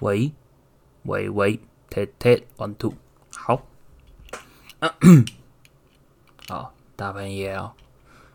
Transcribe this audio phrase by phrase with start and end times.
[0.00, 0.32] 喂
[1.02, 2.94] 喂喂，t t one two，
[3.36, 3.66] 好，
[6.48, 7.72] 好，大半夜哦，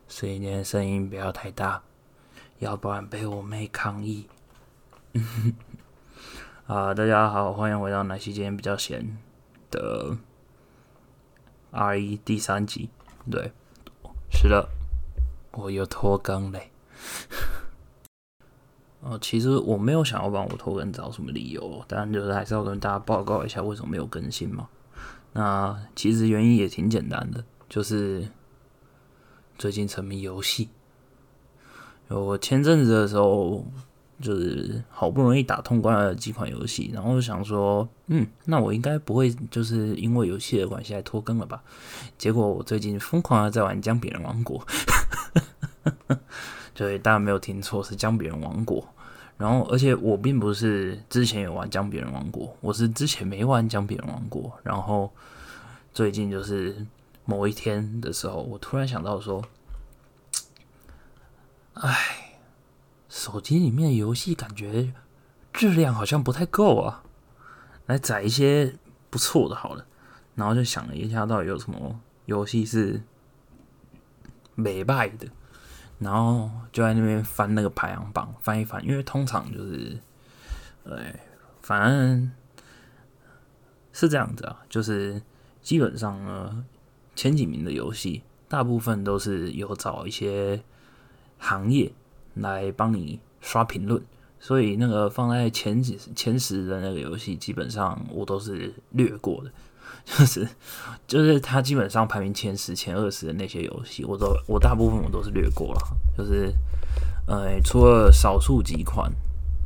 [0.07, 1.81] 所以你声音不要太大，
[2.59, 4.27] 要不然被我妹抗议。
[6.67, 9.17] 啊，大家好，欢迎回到奶昔今天比较闲
[9.71, 10.15] 的
[11.71, 12.91] R 一第三集。
[13.31, 13.51] 对，
[14.31, 14.69] 是的，
[15.53, 16.69] 我又拖更嘞。
[19.07, 24.67] 哦，其实我没有想要帮我拖更找什么理由，当然就是还是要跟大家报告一下为什么没有更新嘛。
[25.33, 28.27] 那其实原因也挺简单的，就是
[29.59, 30.69] 最近沉迷游戏。
[32.07, 33.63] 我前阵子的时候，
[34.19, 41.61] 就是好不容易打通关了几款游戏，然后想说，嗯，那我应该不会就是因为游戏的关系来拖更了吧？
[42.17, 44.65] 结果我最近疯狂的在玩《江比人王国》，
[46.73, 48.81] 对，大家没有听错，是《江比人王国》。
[49.37, 54.43] 然后，而且我并不是之前有玩《江别人王国》，我是之前没玩《江别人王国》。
[54.63, 55.11] 然后
[55.93, 56.85] 最近就是
[57.25, 59.43] 某一天的时候，我突然想到说
[61.75, 62.39] ：“哎，
[63.09, 64.93] 手机里面的游戏感觉
[65.51, 67.03] 质量好像不太够啊，
[67.87, 68.73] 来载一些
[69.09, 69.85] 不错的好了。”
[70.35, 73.01] 然后就想了一下，到底有什么游戏是
[74.53, 75.27] 美败的。
[75.99, 79.97] 然后就在那边翻那个排行榜，翻一翻，因为通常就是，
[80.89, 81.19] 哎，
[81.61, 82.31] 反正
[83.93, 85.21] 是这样子啊，就是
[85.61, 86.65] 基本上呢，
[87.15, 90.61] 前几名的游戏，大部分都是有找一些
[91.37, 91.91] 行业
[92.33, 94.03] 来帮你刷评论，
[94.39, 99.51] 所以那个放在前几前十的那个游戏，基本上我都是略过的。
[100.05, 100.47] 就是
[101.07, 105.81] 就是他基本上排名前十、前二十的那些游戏，我都我大部分我都是略过了。
[106.17, 106.53] 就是
[107.27, 109.11] 呃，除了少数几款，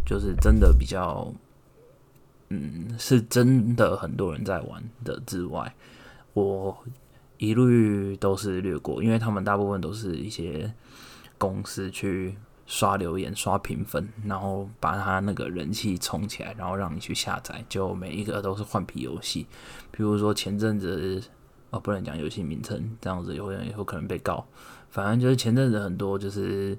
[0.05, 1.31] 就是真的比较，
[2.49, 5.75] 嗯，是真的很多人在玩的之外，
[6.33, 6.77] 我
[7.37, 10.71] 一律都是略过，因为他们大部分都是一些
[11.37, 12.35] 公司去。
[12.71, 19.47] 刷留言、刷评分，然后把他那个人气冲起来，然后让你去下载，就每一个都是换皮游戏。
[19.89, 21.19] 比如说前阵子，
[21.71, 24.45] 哦，不能讲游戏名称，这样子有人以后可能被告。
[24.91, 26.77] 反正就是前阵子很多就是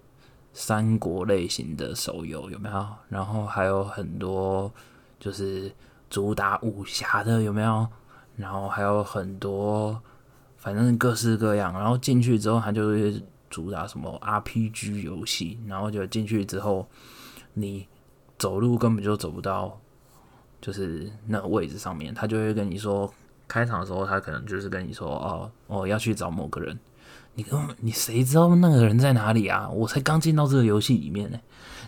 [0.53, 2.87] 三国类型的手游有没有？
[3.09, 4.73] 然后还有很多
[5.19, 5.73] 就是
[6.09, 7.85] 主打武侠的有没有？
[8.37, 10.01] 然后还有很多，
[10.57, 11.73] 反正各式各样。
[11.73, 13.21] 然后进去之后，他就是。
[13.51, 16.89] 主打什么 RPG 游戏，然后就进去之后，
[17.53, 17.87] 你
[18.39, 19.79] 走路根本就走不到，
[20.61, 23.13] 就是那个位置上面，他就会跟你说，
[23.49, 26.79] 开场的时候他可能就是跟你说，哦哦要去找某个人，
[27.35, 29.69] 你根本你谁知道那个人在哪里啊？
[29.69, 31.39] 我才刚进到这个游戏里面呢，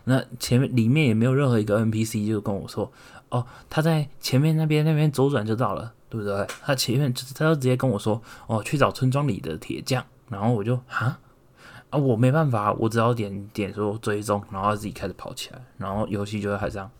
[0.05, 2.91] 那前面里面也没有任何一个 NPC 就跟我说，
[3.28, 6.45] 哦他在前面那边那边左转就到了，对不对？
[6.62, 11.21] 他前面他就直接跟我说，哦去找村庄里的铁匠，然后我就啊。
[11.92, 16.91] 啊，我没办法，我只要点点说追踪，然后自己开始跑起来，然后游戏就会还这样。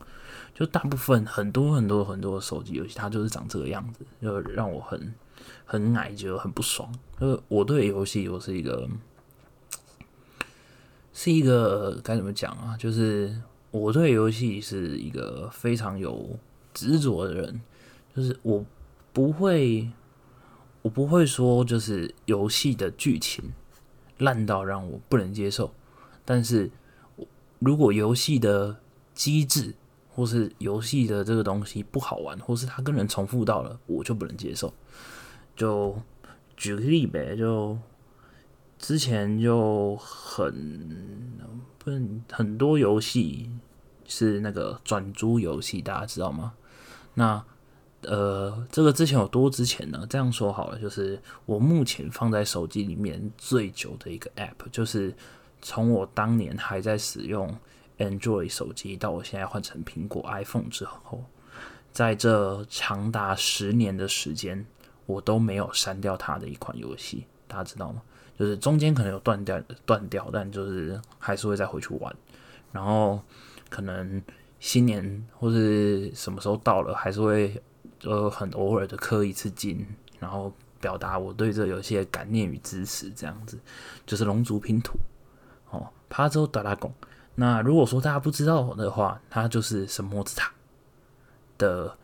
[0.55, 5.15] 就大部分很多很多很多手机游戏，它就是长这个样子，就让我很
[5.65, 6.93] 很矮，就很不爽。
[7.19, 8.87] 就是我对游戏，我是一个
[11.15, 12.77] 是一个该怎么讲啊？
[12.79, 13.35] 就是
[13.71, 16.39] 我对游戏是一个非常有
[16.75, 17.63] 执着的人，
[18.15, 18.63] 就是我
[19.15, 19.91] 不会，
[20.83, 23.51] 我不会说就是游戏的剧情。
[24.23, 25.73] 烂到让我不能接受，
[26.25, 26.71] 但是
[27.59, 28.77] 如果游戏的
[29.13, 29.75] 机制
[30.09, 34.73] 或是游戏的这个东西不好玩，或是它跟人重复到了，我就不能接受。
[35.57, 36.01] 就
[36.57, 37.77] 举个例呗，就
[38.79, 40.53] 之前就很
[41.79, 41.91] 不
[42.31, 43.51] 很多游戏
[44.07, 46.55] 是那个转租游戏，大家知道吗？
[47.15, 47.45] 那
[48.03, 50.05] 呃，这个之前有多之前呢？
[50.11, 55.15] 这样说好了，就是我目前放在手机里面最久的一个 App，就是
[55.61, 57.57] 从我当年还在使用
[57.99, 61.23] Android 手机到我现在换成苹果 iPhone 之后，
[61.93, 64.67] 在这长达十年的时间，
[65.07, 68.03] 我都没有删掉它的一款游戏，大家知道吗？
[68.37, 72.13] 就是中间可能有断掉断掉，但就是还是会再回去玩，
[72.73, 73.21] 然后
[73.69, 74.21] 可能
[74.59, 77.63] 新年或是什么时候到了，还是会。
[78.03, 79.87] 就很偶尔的氪一次金，
[80.19, 83.57] 然后表达我对这游戏的感念与支持，这样子
[84.05, 84.99] 就是龙族拼图
[85.71, 86.93] 哦，帕州达拉贡。
[87.37, 90.53] 那如果说大家不知道的话，它就是神魔之塔
[91.57, 91.97] 的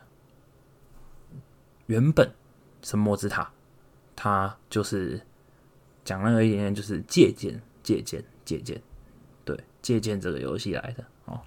[1.86, 2.32] 原本
[2.80, 3.50] 神魔之塔，
[4.14, 5.20] 它就是
[6.04, 8.80] 讲那个一点点，就是借鉴、借鉴、借鉴，
[9.44, 11.40] 对，借鉴这个游戏来的哦。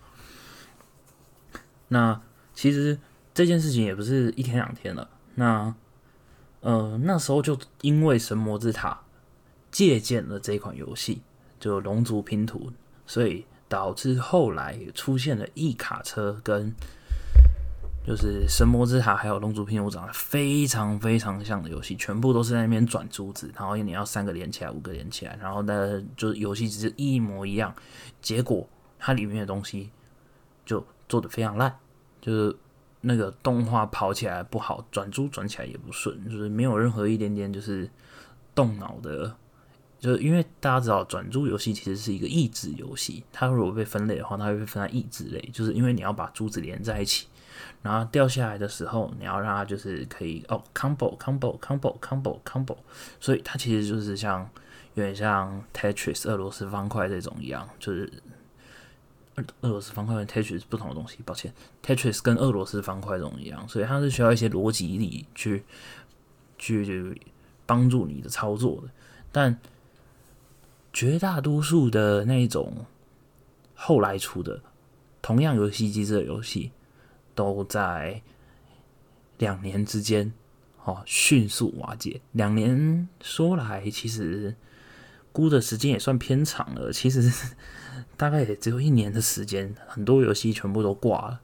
[1.87, 2.21] 那。
[2.53, 2.99] 其实
[3.41, 5.09] 这件事情也不是一天两天了。
[5.33, 5.73] 那
[6.59, 9.01] 呃那时候就因为神魔之塔
[9.71, 11.23] 借鉴了这款游戏，
[11.59, 12.71] 就龙族拼图，
[13.07, 16.71] 所以导致后来出现了一卡车跟。
[18.03, 27.71] 就是神魔之塔，还有龙族拼图长得非常非常像的游戏，全部都是在那边转珠子，然后你要三个连起来，五个连起来，然后呢，就是游戏只是一模一样，
[28.19, 28.67] 结果
[28.97, 29.91] 它里面的东西
[30.65, 31.77] 就做的非常烂，
[32.19, 32.57] 就是
[33.01, 37.89] 那个动画跑起来不好，转珠转起来也不顺，就是没有任何一点点就是
[38.55, 39.35] 动脑的，
[39.99, 47.27] 就是因为大家知道转珠游戏其实是一个益智游戏，它如果被分类的话，它会被分在益智类，就是因为你要把珠子连在一起。
[47.83, 52.77] 然后掉下来的时候，你要让它就是可以哦，combo combo combo combo combo，
[53.19, 54.47] 所以它其实就是像
[54.93, 58.11] 有点像 Tetris 俄罗斯方块这种一样，就是
[59.61, 61.19] 俄罗斯方块跟 Tetris 不同的东西。
[61.25, 61.53] 抱歉
[61.83, 65.63] ，Tetris 跟俄罗斯方块这种一样，所以它是需要一些逻辑力去
[66.57, 67.21] 去
[67.65, 68.89] 帮助你的操作的。
[69.31, 69.59] 但
[70.93, 72.85] 绝大多数的那种
[73.73, 74.61] 后来出的
[75.21, 76.71] 同样游戏机制的游戏。
[77.33, 78.21] 都在
[79.37, 80.31] 两年之间，
[80.83, 82.19] 哦，迅速瓦解。
[82.33, 84.53] 两年说来，其实
[85.31, 86.91] 估的时间也算偏长了。
[86.91, 87.31] 其实
[88.17, 91.41] 大概也只有一年的时间，很多游戏全部都挂了。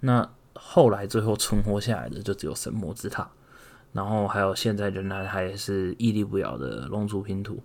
[0.00, 3.30] 那后来最后存活下来的，就只有神魔之塔，
[3.92, 7.62] 然后还有现在仍然还是屹立不摇的龙族拼图。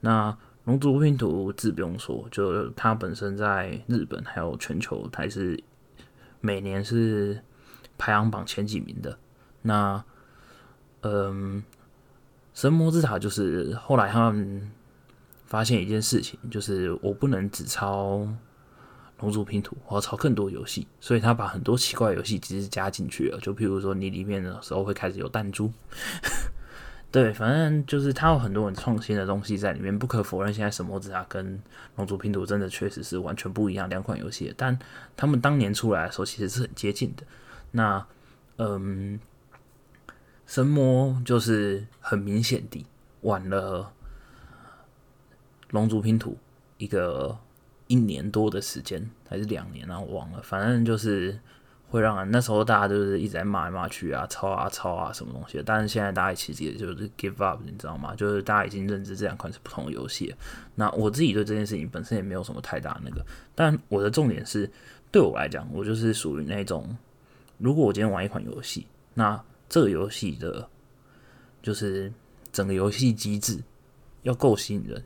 [0.00, 5.62] 那龙族拼图自不用说，就它本身在日本还有全球还是。
[6.40, 7.42] 每年是
[7.98, 9.18] 排行榜前几名的。
[9.62, 10.04] 那，
[11.00, 11.64] 嗯，
[12.54, 14.70] 神魔之塔就是后来他们
[15.48, 18.28] 发现一件事情，就是我不能只抄
[19.18, 23.40] 龙族拼图，我要抄更多游戏，所以他把很多奇怪游戏其实加进去了。
[23.40, 25.72] 就譬如说，你里面的时候会开始有弹珠。
[27.10, 29.98] 对，反正就是他有很多很创新的东西在里面。
[29.98, 31.56] 不可否认，现在《神魔之塔》跟
[31.96, 34.52] 《龙族拼图》真的确实是完全不一样两款游戏。
[34.58, 34.78] 但
[35.16, 37.22] 他们当年出来的时候，其实是很接近的。
[37.70, 38.06] 那，
[38.58, 39.18] 嗯，
[40.46, 42.84] 神魔就是很明显的
[43.22, 43.90] 晚了
[45.70, 46.36] 龙族拼图
[46.76, 47.36] 一个
[47.86, 49.98] 一年多的时间，还是两年啊？
[50.00, 51.38] 我忘了，反正就是。
[51.90, 55.62] 会让人那时候大家就是一直在骂来骂去啊，抄啊抄啊什么东西。
[55.64, 58.14] 但是现在大家其实也就是 give up，你知道吗？
[58.14, 60.34] 就是大家已经认知这两款是不同的游戏。
[60.74, 63.24] 那我自己对这件事情本身也没有什么太大那个。
[63.54, 64.70] 但我的重点是，
[65.10, 66.94] 对我来讲，我就是属于那种，
[67.56, 70.68] 如果我今天玩一款游戏，那这个游戏的，
[71.62, 72.12] 就是
[72.52, 73.58] 整个游戏机制
[74.24, 75.02] 要够吸引人。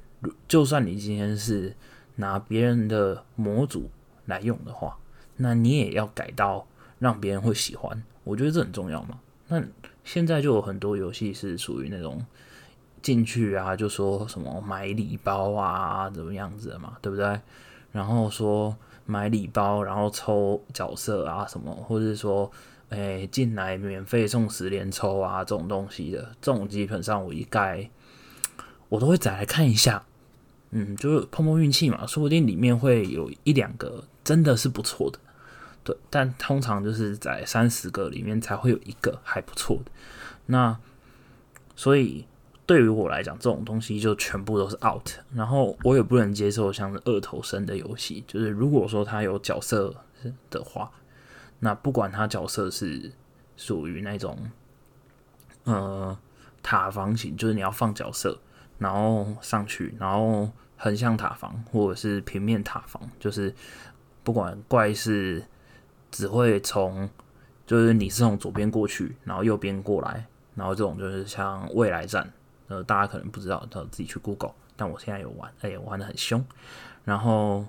[0.48, 1.74] 就算你今天是
[2.16, 3.90] 拿别人的模组
[4.26, 4.96] 来用的话，
[5.36, 6.66] 那你也要改到。
[6.98, 9.18] 让别人会喜欢，我觉得这很重要嘛。
[9.48, 9.60] 那
[10.04, 12.24] 现在就有很多游戏是属于那种
[13.02, 17.40] 进去啊，就说什么买礼包啊，怎么样子的嘛，对不对？
[17.90, 22.48] 然后说买礼包，然后抽角色啊什么，或者说，
[22.90, 27.90] 哎，进来免费送十连抽啊这种东西的，这种基本上我一概
[28.88, 30.04] 我都会再来看一下，
[30.72, 35.18] 嗯，就是碰碰运气嘛，说不定里面会有一两个真的是不错的。
[35.84, 39.90] 对，但通常就是在三十个里面才会有一个还不错的。
[40.46, 40.78] 那
[41.76, 42.24] 所以
[42.64, 45.10] 对于我来讲，这种东西就全部都是 out。
[45.34, 49.94] 然后我也不能接受像是二头身的游戏，就是如果说它有角色
[50.48, 50.90] 的话，
[51.58, 53.10] 那不管它角色是
[53.56, 54.38] 属于那种
[55.64, 56.16] 呃
[56.62, 58.38] 塔防型，就是你要放角色，
[58.82, 63.54] 然后上去，然后横向塔防或者是平面塔防，就是
[64.22, 65.42] 不管怪是。
[66.14, 67.08] 只会从，
[67.66, 72.30] 就是你是从左边过去，然后右边过来，然后这种就是像未来战，
[72.68, 74.52] 呃，大家可能不知道，都自己去 Google。
[74.76, 76.44] 但我现在有玩，哎，玩的很凶。
[77.02, 77.64] 然后，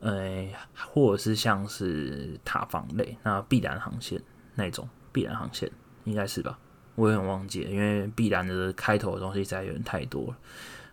[0.00, 0.48] 呃，
[0.90, 4.18] 或者是像是塔防类，那必然航线
[4.54, 5.70] 那种，必然航线
[6.04, 6.58] 应该是吧？
[6.94, 10.36] 我也很忘记了，因为必然的开头的东西实在有点太多了。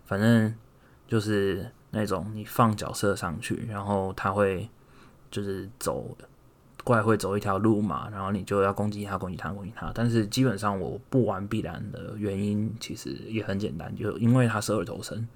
[0.04, 0.54] 反正
[1.06, 4.68] 就是那种你放角色上去，然后他会
[5.30, 6.16] 就是走。
[6.84, 9.92] 怪会走一条路嘛，然后你就要攻击他，攻击他，攻击他。
[9.94, 15.28] 但是基本上我不玩必然的原因其实也很简单，就因为他是二头身。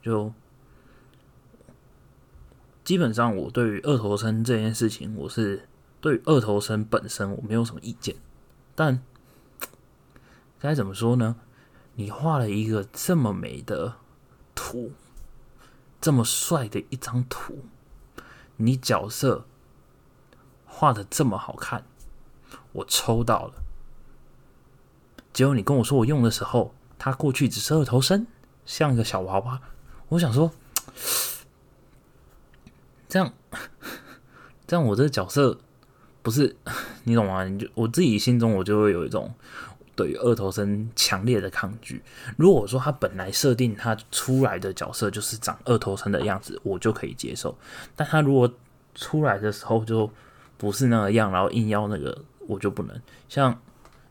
[0.00, 0.32] 就
[2.84, 5.66] 基本上我对于二头身这件事情，我是
[6.00, 8.14] 对于二头身本身我没有什么意见。
[8.76, 9.02] 但
[10.60, 11.36] 该怎么说呢？
[11.94, 13.96] 你画了一个这么美的
[14.54, 14.92] 图，
[16.00, 17.64] 这么帅的一张图，
[18.56, 19.44] 你角色。
[20.70, 21.84] 画的这么好看，
[22.70, 23.54] 我抽到了。
[25.32, 28.28] 结果你跟我说我用的时候，他过去只是二头身，
[28.64, 29.60] 像一个小娃娃。
[30.10, 30.52] 我想说，
[33.08, 33.32] 这样
[34.68, 35.58] 这样我这个角色
[36.22, 36.54] 不是
[37.02, 37.42] 你懂吗？
[37.42, 39.34] 你就我自己心中我就会有一种
[39.98, 42.00] 对于二头身强烈的抗拒。
[42.36, 47.58] 如果说他本来设定他出来的角色就是长二头身的样子，我就可以接受。
[47.96, 48.48] 但他如果
[48.94, 50.08] 出来的时候就
[50.56, 52.96] 不是那个样，然后硬要那个，我就不能。
[53.28, 53.60] 像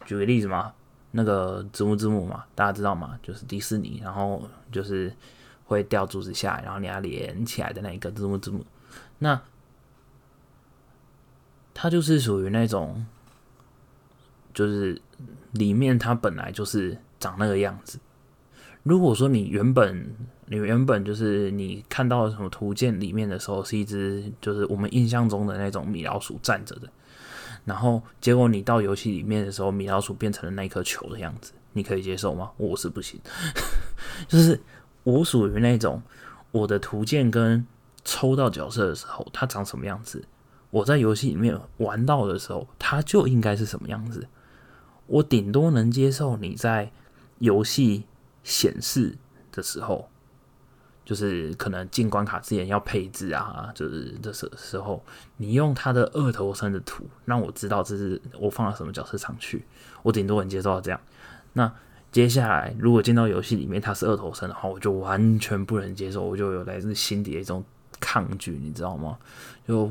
[0.06, 0.74] 举个例子嘛，
[1.12, 3.18] 那个字幕字幕嘛，大家知道吗？
[3.24, 5.16] 就是迪士尼，然后就是
[5.64, 8.66] 会掉柱子下来，然后你要连起来的那一个字幕字幕。
[9.20, 9.42] 那
[11.74, 13.06] 它就是属于那种，
[14.58, 15.00] 就是
[15.52, 18.00] 里面它本来就是长那个样子。
[18.82, 20.16] 如果说你原本
[20.48, 26.90] 你原本就是你看到什么图鉴里面的时候，是一只就是我们印象中的那种米老鼠站着的，
[27.66, 32.50] 然后结果你到游戏里面的时候，米老鼠变成了那颗球的样子，你可以接受吗？
[32.58, 33.20] 我是不行，
[34.28, 34.60] 就是
[35.04, 36.02] 我属于那种
[36.50, 37.64] 我的图鉴跟
[38.04, 40.24] 抽到角色的时候，它长什么样子，
[40.72, 44.26] 我在游戏里面玩到的时候，它就应该是什么样子。
[45.08, 46.92] 我顶多能接受你在
[47.40, 48.04] 游戏
[48.44, 49.18] 显示
[49.52, 50.08] 的时候。
[51.06, 55.02] 就是可能进关卡之前要配置啊，就是这时时候
[55.38, 59.64] 你用他的二头身的图，让我知道这是我放了什么角色上去，
[60.04, 61.00] 我顶多能接受到这样。
[61.54, 61.74] 那
[62.12, 67.64] 接下来如果进到游戏里面他是二头身的话，我就完全不能接受，我就有来自心底的一种
[68.02, 69.18] 抗拒，你知道吗？
[69.66, 69.90] 就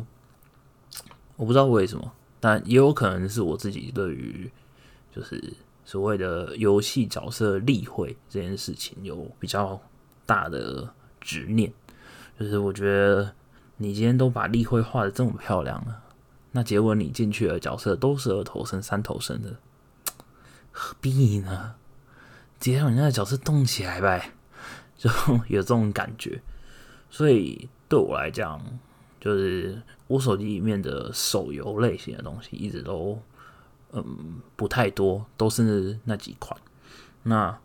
[1.37, 4.53] 我不知道为什么，但也有可能是我自己对于
[5.17, 5.43] 就是
[5.87, 9.81] 所谓的游戏角色例会这件事情有比较
[10.27, 10.93] 大的。
[11.19, 11.73] 执念，
[12.39, 13.35] 就是我觉得
[13.79, 16.05] 你今天都把例会画的这么漂亮了，
[16.53, 19.57] 那结果你进去的角色都是二头身、三头身的，
[20.71, 21.75] 何必呢？
[22.61, 24.35] 直接让人家的角色动起来呗，
[24.97, 25.11] 就
[25.49, 26.41] 有这种感觉。
[27.11, 28.65] 所以对我来讲，
[29.21, 33.21] 就是我手机里面的手游类型的东西一直都
[33.93, 36.59] 嗯不太多，都是那几款。
[37.23, 37.59] 那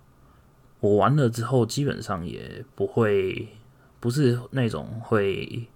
[0.80, 3.50] 我玩了之后，基本上也不会，
[4.00, 5.68] 不是那种会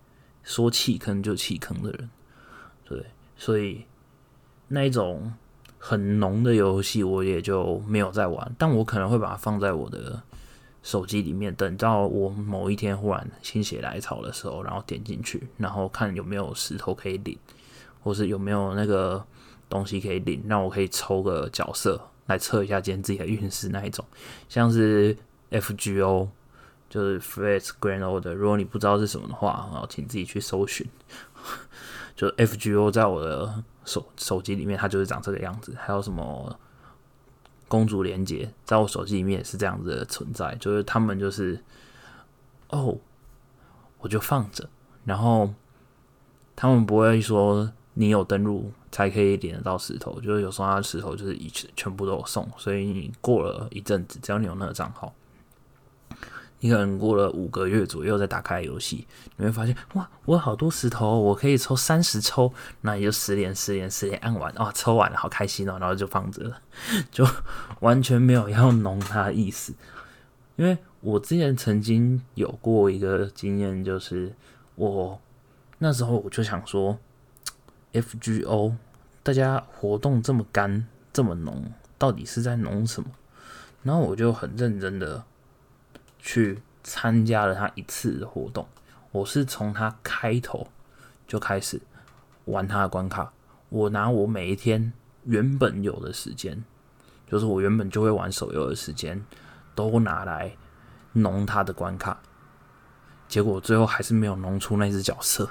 [0.43, 2.09] 说弃坑就弃坑的人，
[2.83, 3.05] 对，
[3.37, 3.85] 所以
[4.67, 5.33] 那种
[5.77, 10.21] 很浓的游戏我也就没有再玩，但我可能会把它放在我的
[10.81, 17.37] 手机里面，等到我某一天忽然心血来潮的时候，然后点进去，然后看有没有石头可以领，
[18.01, 19.23] 或是有没有那个
[19.69, 22.09] 东西可以领，让我可以抽个角色。
[22.27, 24.03] 来测一下今天自己的运势那一种，
[24.49, 25.15] 像是
[25.51, 26.27] FGO，
[26.89, 28.33] 就是 f r e t Grand Order。
[28.33, 30.87] 如果你不知道是什么的话，啊，请自己去搜寻。
[32.15, 35.75] 就 FGO 在我的手手机里面，它就是长这个样子。
[35.77, 36.59] 还有什么
[37.67, 40.55] 公主连接，在我手机里面也是这样子的存在。
[40.55, 41.61] 就是他们就是
[42.69, 42.97] 哦，
[43.99, 44.67] 我就放着，
[45.03, 45.53] 然后
[46.55, 48.71] 他们不会说你有登录。
[48.91, 55.13] 才可以点得到石头，就是有时候他石头就是一全部都有送，所以你过了一阵子，只要你有那个账号，
[56.61, 66.61] 你可能过了五个月左右再打开游戏，你会发现哇，我有好多石头，我可以抽三十抽，那你就十连十连十连按完，哇，抽完了好开心哦，然后就放着了，
[67.11, 67.27] 就
[67.81, 69.73] 完全没有要弄它的意思。
[70.55, 74.33] 因为我之前曾经有过一个经验，就是
[74.75, 75.19] 我
[75.79, 76.97] 那时候我就想说。
[77.95, 78.75] FGO，
[79.23, 83.09] 大家活动这么干这么浓，到底是在浓什么？
[83.83, 85.23] 然后我就很认真的
[86.19, 88.67] 去参加了他一次活动。
[89.11, 90.67] 我是从他开头
[91.25, 91.79] 就开始
[92.45, 93.31] 玩他的关卡。
[93.69, 94.91] 我拿我每一天
[95.23, 96.65] 原本有的时间，
[97.29, 99.25] 就是我原本就会玩手游的时间，
[99.73, 100.57] 都拿来
[101.13, 102.19] 弄他的关卡。
[103.29, 105.49] 结果最后还是没有弄出那只角色。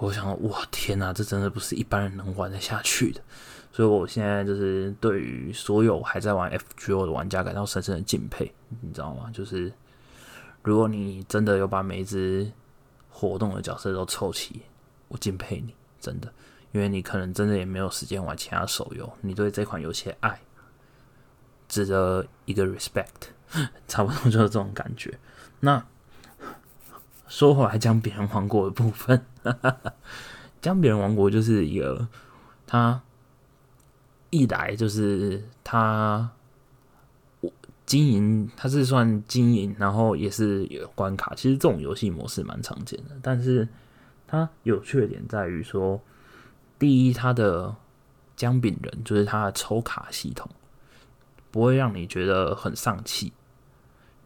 [0.00, 3.20] 我想，哇，天哪，这真的不是一般人能玩得下去的。
[3.70, 9.30] 所以，我现在就是对于所有还在玩 FGO 的玩家感到深深的敬佩，你知道吗？
[9.30, 9.70] 就是
[10.62, 12.50] 如果你真的有把每一只
[13.10, 14.62] 活动的角色都凑齐，
[15.08, 16.32] 我敬佩你，真的，
[16.72, 20.40] 因为你可能真的也没有时间玩其他手游，你对这款游戏的爱
[21.68, 23.28] 值得一个 respect，
[23.86, 25.18] 差不多就是这种感觉。
[25.60, 25.84] 那。
[27.30, 29.24] 说回来讲，别人王国的部分，
[30.60, 32.08] 讲别人王国就是一个，
[32.66, 33.00] 他
[34.30, 36.28] 一来就是他
[37.86, 41.32] 经营，他是算经营，然后也是有关卡。
[41.36, 43.68] 其实这种游戏模式蛮常见的，但是
[44.26, 46.00] 它有缺点在于说，
[46.80, 47.76] 第一，它的
[48.34, 50.50] 姜饼人就是它的抽卡系统，
[51.52, 53.32] 不会让你觉得很丧气，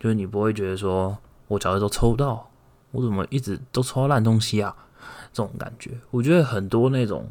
[0.00, 1.18] 就是你不会觉得说
[1.48, 2.50] 我假如都抽不到，
[2.94, 4.74] 我怎么一直都抽到烂东西啊？
[5.32, 7.28] 这种感觉，我觉得很多那种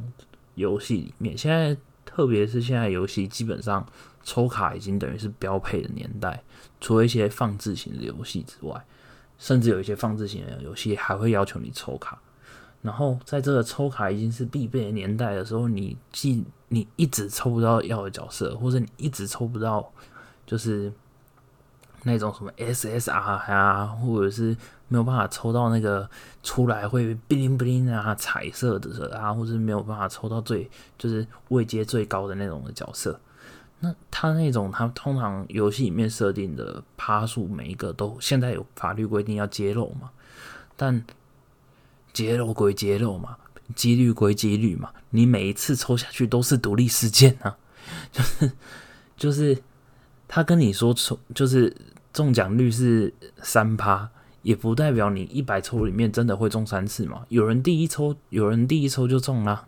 [0.55, 3.84] 游戏里面，现在特别是现在游戏基本上
[4.24, 6.43] 抽卡已经等于是标配的年代，
[6.82, 8.86] 除了一些放置型的游戏之外，
[9.39, 12.20] 甚至有一些放置型的游戏还会要求你抽卡。
[12.82, 19.89] 然后在这个抽卡已经是必备的年代的时候，你既你一直抽不到要的角色，或者你一直抽不到，
[20.46, 20.91] 就是
[22.03, 24.55] 那种什么 SSR 啊，或者是
[24.93, 26.07] 没有办法抽到那个
[26.43, 30.69] 出来会 bling bling 啊彩色的啊，或者是没有办法抽到最
[31.00, 33.19] 就是位阶最高的那种的角色，
[33.79, 40.12] 那他那种他通常游戏里面设定的趴数每一个都现在有法律规定要揭露嘛，
[40.75, 41.03] 但。
[42.13, 43.35] 揭露归揭露嘛，
[43.73, 47.57] 几率归几率嘛，你每一次抽下去都是独立事件啊，
[48.12, 48.51] 就是
[49.17, 49.57] 就是
[50.27, 51.75] 他跟你说抽就是
[52.13, 54.07] 中奖率是三趴，
[54.43, 57.25] 也不代表你一百抽里面真的会中三次嘛。
[57.29, 59.67] 有人第一抽，有人第一抽就中了，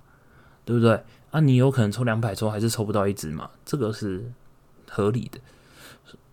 [0.64, 1.04] 对不对？
[1.32, 4.32] 啊，你有可能抽两百抽还是抽不到一只嘛，这个是
[4.88, 5.40] 合理的。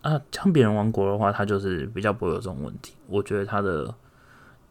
[0.03, 2.93] 啊，像别人王国的话，他就是比较不会有这种问题。
[3.07, 3.91] 我觉得他的。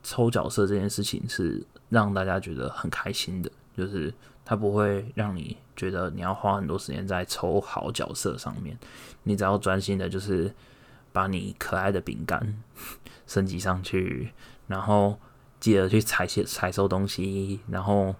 [0.04, 4.12] 抽角色这件事情是让大家觉得很开心的，就是
[4.44, 8.76] 它不会让你觉得你要花很多时间在抽好角色上面，
[9.22, 10.52] 你只要专心的，就是
[11.12, 12.44] 把你可爱的饼干
[13.32, 14.32] 升级上去，
[14.66, 15.18] 然后
[15.58, 18.14] 记得去采些采收东西，然后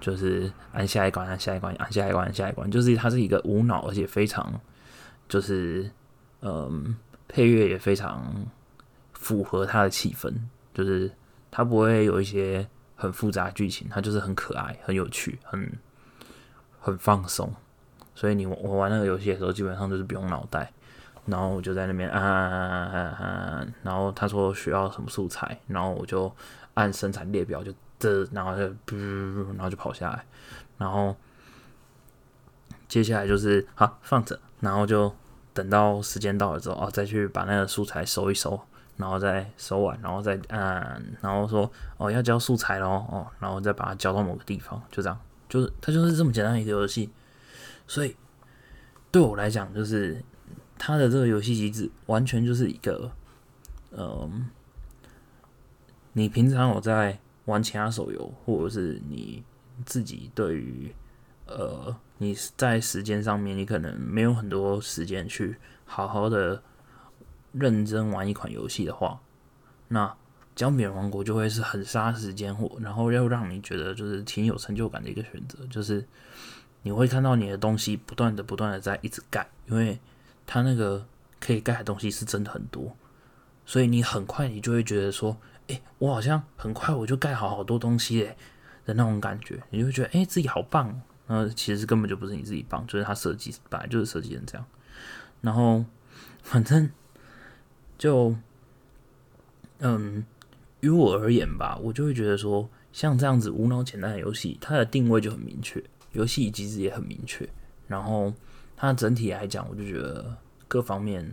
[0.00, 4.60] 就是按下一关，按下一关，按下一关，按下一关，就是它是一个无脑而且非常
[5.28, 5.90] 就是
[6.42, 8.46] 嗯配乐也非常
[9.14, 10.32] 符合它的气氛。
[10.72, 11.10] 就是
[11.50, 12.64] 它不会有一些
[12.94, 15.72] 很复杂剧情，它就是很可爱、很有趣、很
[16.78, 17.52] 很放松。
[18.14, 20.72] 所以你我玩那个游戏的时候，基本上就是不用脑袋，
[21.28, 26.34] 然后我就在那边按按按按按，然后他说需要什么素材，然后我就
[26.74, 28.96] 按生产列表就这，然后就
[29.54, 30.24] 然后就跑下来，
[30.78, 31.14] 然后
[32.88, 35.14] 接下来就是好放着，然后就
[35.52, 38.60] 等到时间到了之后哦，再去把那个素材收一收。
[38.98, 45.16] 然后再收完，然后再按，然后说哦要交素材喽，哦，然后再把它交到某个地方，就这样，
[45.48, 47.08] 就是它就是这么简单一个游戏。
[47.86, 48.16] 所以
[49.12, 50.20] 对我来讲，就是
[50.78, 53.10] 它的这个游戏机制完全就是一个，
[53.90, 54.48] 嗯，
[56.12, 59.42] 你平常有在玩其他手游，或者是你
[59.84, 60.94] 自己对于
[61.46, 66.62] 呃你在时间上面，你可能没有很多时间去好好的。
[67.52, 69.18] 认真玩一款游戏的话，
[69.88, 70.06] 那
[70.54, 75.58] 《姜饼王国》就会是很杀时间，或然后又让你觉得就是挺有成就感的一个选择。
[75.68, 76.06] 就是
[76.82, 79.98] 你会看到你的东西不断的、不断的在一直盖，因为
[80.48, 81.06] 它那个
[81.38, 82.96] 可以盖的东西是真的很多，
[83.64, 85.36] 所以你很快你就会觉得说，
[85.68, 88.36] 哎，我好像很快我就盖好好多东西嘞
[88.84, 91.00] 的那种感觉，你就会觉得哎自己好棒。
[91.28, 94.66] 那其实根本就不是你自己棒，就是它设计本来就是设计成这样。
[95.42, 95.84] 然后
[96.42, 96.90] 反正。
[97.98, 98.32] 就，
[99.80, 100.24] 嗯，
[100.78, 105.82] 于我而言吧，我就会觉得说，像这样子无脑简单的游戏，它的定位就很明确，
[106.12, 107.48] 游戏机制也很明确，
[107.88, 108.32] 然后
[108.80, 110.36] 它整体来讲，我就觉得
[110.68, 111.28] 各方面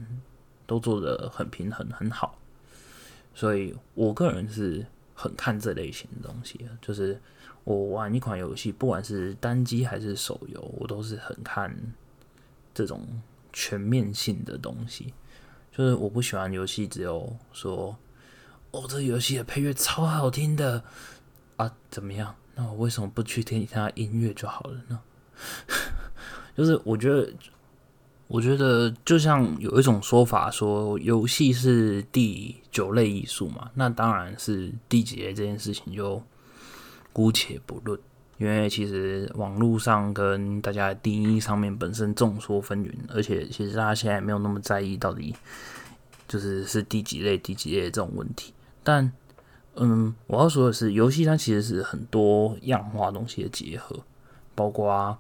[0.65, 2.39] 都做的很平衡，很好。
[3.35, 7.21] 所以我个人是很看这类型的东西，就是
[7.63, 11.71] 我玩一款游戏，不管是单机还是手游，我都是很看
[12.73, 13.05] 这种
[13.53, 15.13] 全面性的东西。
[15.71, 17.95] 就是我不喜欢游戏，只有说
[18.71, 20.83] 哦，这游戏的配乐超好听的
[21.57, 22.35] 啊，怎么样？
[22.55, 25.01] 那我为什么不去听一下音乐就好了呢？
[26.55, 27.31] 就是我觉得，
[28.27, 36.21] 我觉得就像有一种说法说，游戏是第九类艺术嘛，那当然是第几类这件事情就
[37.11, 37.99] 姑且不论。
[38.37, 45.33] 因为其实网络上跟大家的定义上面本身众说纷纭，而且其实大家现在没有那么在意到底
[46.27, 48.53] 就是是第几类、第几类这种问题。
[48.83, 49.09] 但
[49.75, 53.97] 嗯，我要说的是，游戏它其实是很多样化东西的结合，
[54.53, 55.17] 包括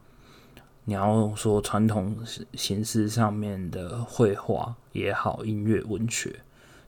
[0.85, 2.15] 你要说传统
[2.53, 6.39] 形式上面的绘画也好、音乐、文学，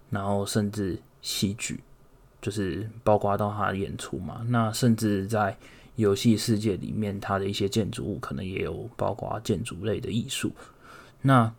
[0.09, 1.83] 然后甚至戏剧，
[2.41, 4.45] 就是包括到它的演出嘛。
[4.49, 5.57] 那甚至在
[5.95, 10.51] 游戏世界里面，它的一些建筑物可能也有包括建筑类的艺术。
[11.23, 11.51] 那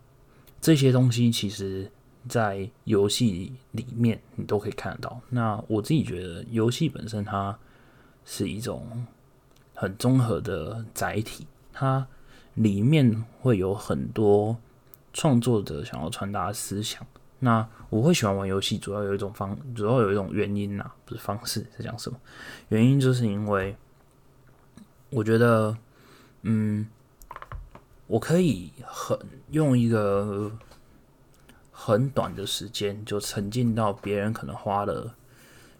[0.61, 1.91] 这些东西其实，
[2.29, 5.19] 在游戏里面你都可以看得到。
[5.29, 7.59] 那我自己觉得，游戏本身它
[8.23, 9.05] 是一种
[9.73, 12.07] 很综合的载体，它
[12.59, 14.57] 里面会有很多
[15.13, 17.07] 创作者想要传达思想。
[17.39, 22.19] 那我会喜欢玩游戏，主要有一种方，主要有一种原因呐，不是方式，在讲什么？
[22.67, 23.77] 原因就是因为
[25.09, 25.77] 我觉得，
[26.41, 26.85] 嗯，
[28.07, 29.17] 我可以很
[29.51, 30.51] 用一个
[31.71, 35.15] 很短的时间，就沉浸到别人可能花了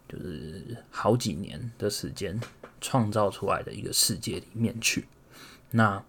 [0.08, 2.40] 就是好几年的时间
[2.80, 5.10] 创造出来的一个世界里面去。
[5.72, 6.02] 那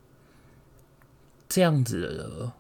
[1.51, 2.53] 这样子的，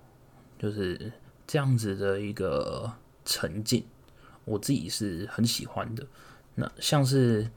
[0.58, 1.10] 就是。
[1.52, 2.88] 这样子的一个
[3.24, 3.84] 沉浸，
[4.44, 6.06] 我自己是很喜欢的。
[6.54, 7.50] 那像是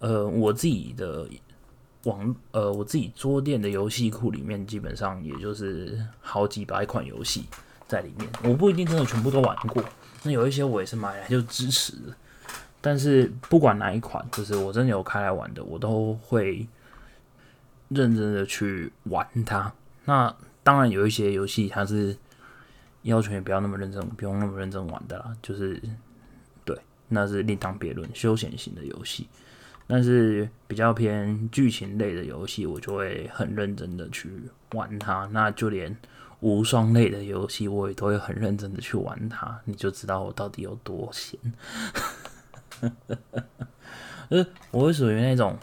[0.00, 1.26] 呃，我自己的
[2.02, 7.46] 网呃，我自己桌垫的游戏库里面，基本上也就是好几百款游戏
[7.88, 8.28] 在里面。
[8.44, 9.82] 我不一定真的全部都玩过，
[10.24, 12.14] 那有一些我也是买来就支持的。
[12.82, 16.68] 但是不管哪一款，就是我真的有开来玩的，我都会
[17.88, 19.72] 认真的去玩它。
[20.04, 22.16] 那当然有一些游戏它是。
[23.02, 25.36] 要求也不要那么认真，不用那么认真玩的啦。
[25.42, 25.76] 就是，
[26.64, 28.08] 对，那是另当别论。
[28.14, 29.26] 休闲型的游戏，
[29.88, 34.30] 但是比较偏剧情类的游戏，我就会很认真的去
[34.74, 35.28] 玩它。
[35.32, 35.96] 那就连
[36.38, 39.60] 无双类的游戏，我也都会很认真的去玩它。
[39.64, 41.36] 你就知道我到底有多闲。
[44.30, 45.58] 呃，我会属于那种，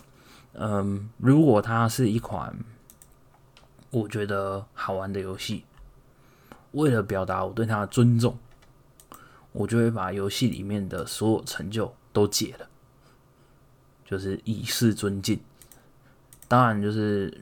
[0.55, 2.53] 嗯，如果它是一款
[3.91, 5.63] 我觉得好玩的游戏。
[6.71, 8.37] 为了表达我对他的尊重，
[9.51, 12.67] 我就会把游戏里面的所有成就都解了，
[14.05, 15.39] 就是以示尊敬。
[16.47, 17.35] 当然，就是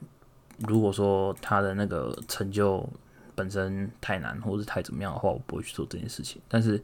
[0.66, 2.88] 如果说他的那个成就
[3.34, 6.40] 本身太难，或是太怎么样的话，我不会去做这件事情。
[6.48, 6.82] 但是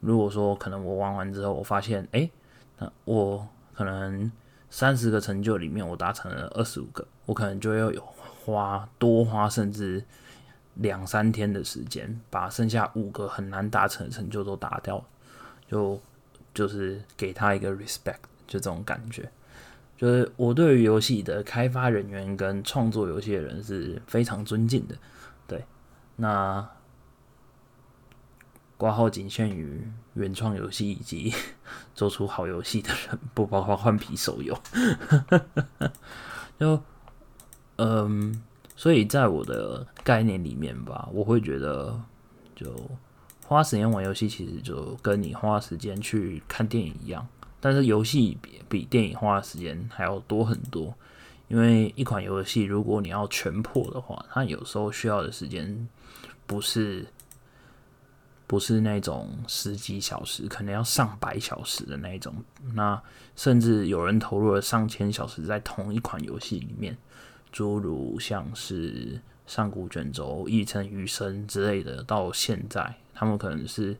[0.00, 2.30] 如果说可能我玩完之后，我发现，哎，
[2.78, 4.30] 那我可能
[4.70, 8.00] 三十个成就里面我达成了二十五个，我可能就要有
[8.44, 10.04] 花多花，甚至。
[10.80, 15.02] 两三天的时间，把剩下五个很难达成的成就都打掉，
[15.66, 15.98] 就
[16.52, 19.26] 就是给他一个 respect，就这种感觉。
[19.96, 24.94] 就是我对于游戏的开发人员跟创作游戏的人是非常尊敬的。
[25.48, 25.64] 对，
[26.16, 26.68] 那
[28.76, 31.32] 挂号仅限于原创游戏以及
[31.94, 34.58] 做出好游戏的人，不包括换皮手游。
[36.58, 36.80] 就
[37.76, 38.42] 嗯。
[38.78, 41.98] 所以在我的概念里面吧，我会觉得，
[42.54, 42.70] 就
[43.46, 47.26] 花时间玩游戏，其实就跟你花时间去看电影一样。
[47.58, 50.94] 但是游戏比比电影花的时间还要多很多，
[51.48, 55.88] 因为一款游戏如果你要全破的话，它有时候需要的时间
[56.46, 57.06] 不是
[58.46, 62.34] 不是那种十几小时，可能要上百小时的那种。
[62.74, 63.02] 那
[63.34, 66.96] 甚至有人投入了上千小时在同一款游戏里面。
[67.52, 73.96] 诸如像是上古卷轴、一城余生之类的，到现在他们可能是，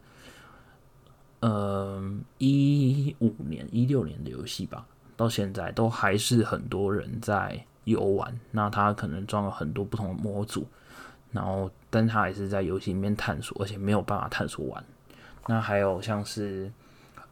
[1.40, 2.02] 呃，
[2.36, 8.38] 一五年、一六年的游戏吧，到现在都还是很多人在游玩。
[8.50, 10.66] 那他可能装了很多不同的模组，
[11.32, 14.84] 然后，但他还是在游戏里面探索，而且没有办法探索完。
[15.46, 16.72] 那还有像是，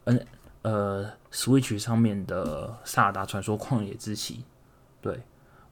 [0.05, 0.27] 嗯，
[0.63, 4.35] 呃，Switch 上面的《萨达传说：旷野之息》，
[5.01, 5.21] 对。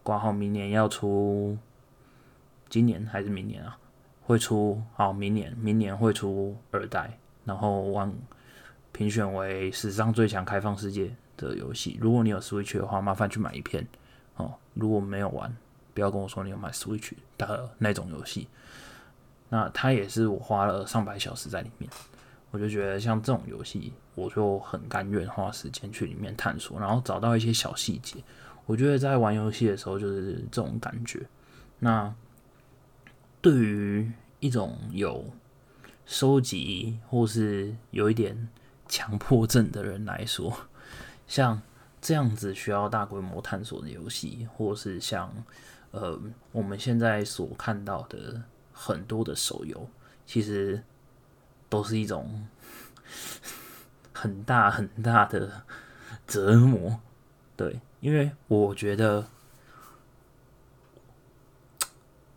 [0.04, 1.56] 挂号明年要出，
[2.68, 3.78] 今年还是明年啊？
[4.22, 8.12] 会出好，明年明年会出二代，然后往
[8.90, 11.96] 评选为史上最强开放世界的游戏。
[12.00, 13.87] 如果你有 Switch 的话，麻烦去买一片
[14.35, 14.52] 哦。
[14.74, 15.56] 如果没有玩，
[15.94, 18.48] 不要跟我说你有买 Switch 的那种游戏。
[19.48, 21.90] 那它也是我花了上百小时在里面，
[22.50, 28.22] 我就觉得像这种游戏，我就很甘愿花时间去里面探索，然后找到一些小细节。
[28.64, 31.20] 我觉得在玩游戏的时候就是这种感觉。
[31.78, 32.14] 那
[33.42, 35.24] 对于一种有
[36.07, 38.48] 收集或是有一点
[38.88, 40.57] 强迫症的人来说，
[41.26, 41.61] 像
[42.00, 45.31] 这样子需要大规模探索的游戏，或是像
[45.92, 49.88] 呃我们现在所看到的很多的手游，
[50.26, 50.83] 其实
[51.68, 52.46] 都是一种
[54.12, 55.62] 很大很大的
[56.26, 56.98] 折磨，
[57.57, 57.81] 对。
[58.00, 59.24] 因为我觉得，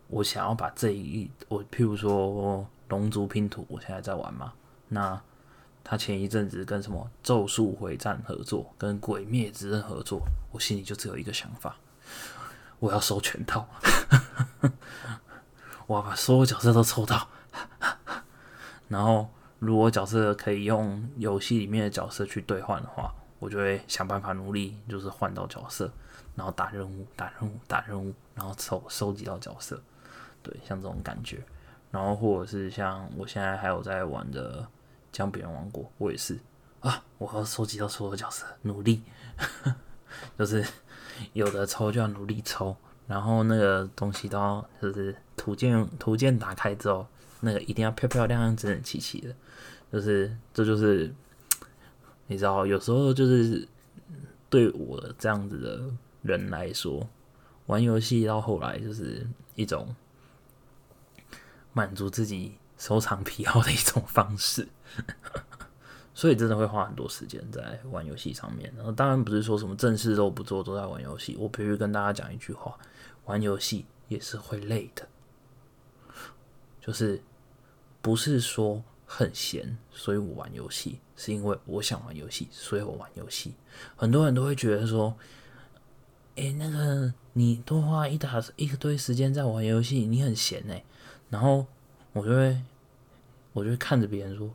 [0.06, 4.52] 我想要把这一我譬如说《龙族拼图》，我现在在玩嘛。
[4.86, 5.20] 那
[5.82, 11.76] 他前一阵子跟什么《咒术回战》合作，跟《鬼灭之刃》合作，我心里就只有一个想法：
[12.78, 13.68] 我要收全套，
[15.86, 17.28] 我要把所有角色都抽到。
[18.88, 25.90] 然后，如果角色可以用游戏里面的角色去兑换的话，我就会想办法努力，就是换到角色，
[26.34, 29.80] 然后打任务、打任务、打任务，然后抽收集到角色。
[30.42, 31.42] 对，像这种感觉。
[31.90, 34.62] 然后或者是像我现在还有在玩的
[35.10, 36.38] 《将别人王国》，我也是
[36.80, 39.02] 啊，我要收集到所有角色，努力，
[40.38, 40.64] 就是
[41.32, 42.76] 有的抽就要努力抽，
[43.06, 47.06] 然后那个东西都要就是图鉴图鉴打开之后，
[47.40, 49.34] 那个一定要漂漂亮亮、整整齐齐的，
[49.92, 51.12] 就是这就是
[52.26, 53.66] 你知道，有时候就是
[54.48, 55.80] 对我这样子的
[56.22, 57.08] 人来说，
[57.66, 59.94] 玩游戏到后来就是一种。
[61.72, 64.66] 满足自己收藏癖好的一种方式，
[66.16, 68.72] 所以真的会花很多时间在玩游戏上面。
[68.74, 71.36] 然后当然不是说什么正事都不做都在玩游戏。
[71.38, 72.74] 我必须跟大家讲一句话：
[73.26, 75.06] 玩游戏也是会累的，
[76.80, 77.20] 就是
[78.00, 83.52] 不是说很闲，所以我玩游戏，是因为我想玩游戏，所以我玩游戏。
[83.94, 85.14] 很多人都会觉得说
[86.36, 90.82] ：“哎，那个你多花一打一堆时间在玩游戏，你很闲哎。”
[91.28, 91.66] 然后
[92.14, 92.62] 我就会，
[93.52, 94.50] 我就会看着别人说：“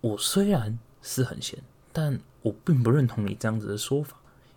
[0.00, 1.58] 我虽然是很闲，
[1.92, 4.16] 但我并不认同你这样子的说法，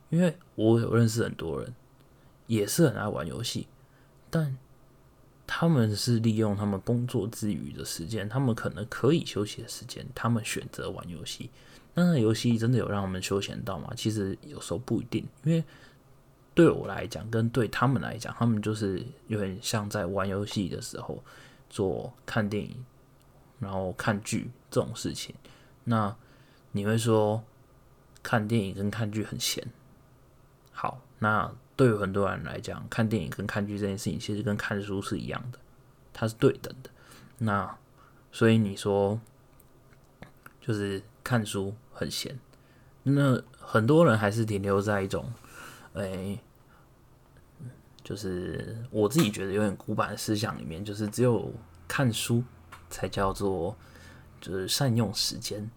[0.09, 1.73] 因为我有认识很多人，
[2.47, 3.67] 也是很爱玩游戏，
[4.29, 4.57] 但
[5.45, 11.49] 他们是利用他们工作之余的时间，他们可能可以休息的时间，他们选择玩游戏。
[11.93, 13.91] 那游戏真的有让他们休闲到吗？
[13.95, 15.63] 其实有时候不一定，因为。”
[16.53, 21.23] 对我来讲，跟对他们来讲，他们就是有点像在玩游戏的时候
[21.69, 22.75] 做看电影，
[23.61, 25.33] 然后看剧这种事情。
[25.85, 26.13] 那
[26.73, 27.41] 你会说
[28.21, 29.65] 看电影跟看剧很闲？
[30.73, 35.59] 好，那对于很多人来讲，看电影跟看剧这件事情其实跟看书是一样的，
[36.11, 36.89] 它是对等的。
[37.37, 37.77] 那
[38.31, 39.19] 所以你说
[40.59, 42.37] 就是看书很闲，
[43.03, 45.31] 那很多人还是停留在一种。
[45.93, 46.39] 哎，
[48.03, 51.53] 就是我自己觉得有点古板的思想里面，就是只有
[51.87, 52.43] 看书
[52.91, 53.75] 才叫做
[54.39, 55.67] 就是善用时间，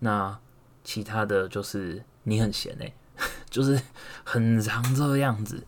[0.00, 0.36] 那
[0.82, 2.92] 其他的就是你很闲哎，
[3.48, 3.80] 就是
[4.24, 5.64] 很常这样子。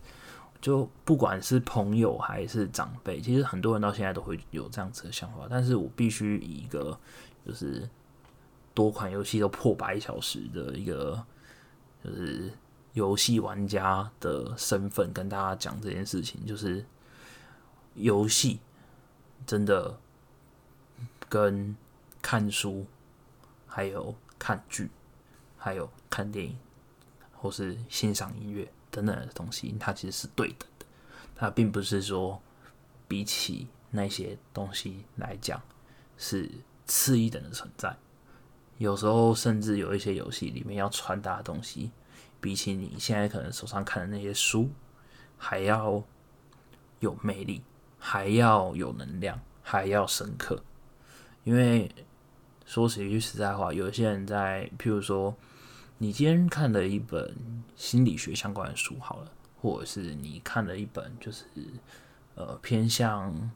[0.59, 5.47] 就不管是朋友还是长辈，其实很多人到现在都会有这样子的想法。
[5.49, 6.99] 但是我必须以一个
[7.45, 7.87] 就是
[8.73, 11.23] 多款游戏都破百小时的一个
[12.03, 12.51] 就是。
[12.93, 16.85] 游戏玩家的身份跟大家讲这件事情，就是
[17.95, 18.61] 游戏
[19.45, 19.99] 真的
[21.29, 21.75] 跟
[22.21, 22.85] 看书、
[23.67, 24.89] 还有看剧、
[25.57, 26.57] 还有看电影，
[27.33, 30.85] 或是欣赏音乐等等的东西，它其实是对等的。
[31.35, 32.41] 它并不是说
[33.07, 35.61] 比起那些东西来讲
[36.17, 36.49] 是
[36.85, 37.95] 次一等的存在。
[38.77, 41.91] 有时候甚至有一些游戏里面要传达的东西。
[42.41, 44.69] 比起你现在可能手上看的那些书，
[45.35, 46.03] 还要
[46.99, 47.63] 有魅力，
[47.97, 50.63] 还要有能量，还要深刻。
[51.45, 51.89] 因为
[52.65, 55.33] 说实一句实在话，有些人在，譬如说，
[55.99, 57.33] 你今天看了一本
[57.75, 59.31] 心理学相关的书，好了，
[59.61, 61.45] 或者是你看了一本就是
[62.33, 63.51] 呃偏向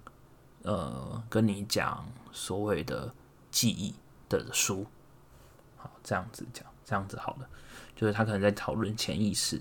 [0.62, 3.12] 呃跟你讲所谓的
[3.50, 3.96] 记忆
[4.30, 4.86] 的书，
[5.76, 7.50] 好，这样子讲，这样子好了。
[7.96, 9.60] 就是他可能在讨论潜意识，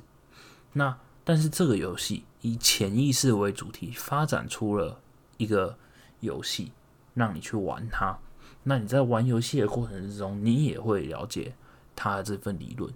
[0.74, 5.00] 那但是这个游戏以潜意识为主题发展出了
[5.38, 5.78] 一个
[6.20, 6.70] 游戏，
[7.18, 8.16] 让你去玩它。
[8.62, 11.54] 那你在玩游戏的过程之中，你也会了解
[11.96, 12.90] 它的这份理论。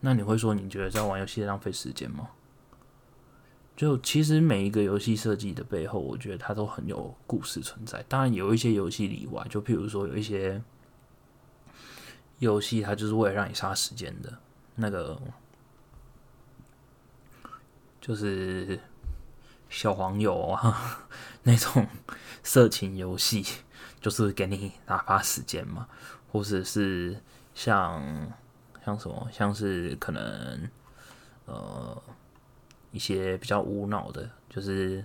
[0.00, 2.28] 那你会说，你觉得在玩游戏浪费时间吗？
[3.76, 8.04] 就其实每一个游戏设计的背后，我觉得它都很有故事存在。
[8.08, 10.62] 当然有一些游戏例外，就譬如说有一些
[12.38, 14.32] 游戏，它就是为了让你杀时间的。
[14.76, 15.20] 那个
[18.00, 18.78] 就是
[19.68, 21.06] 小黄油啊，
[21.46, 21.86] 那种
[22.42, 23.44] 色情游戏，
[24.00, 25.86] 就是给你打发时间嘛，
[26.32, 27.20] 或者是
[27.54, 28.02] 像
[28.84, 30.68] 像什么，像是可能
[31.44, 32.02] 呃
[32.90, 35.04] 一些比较无脑的，就是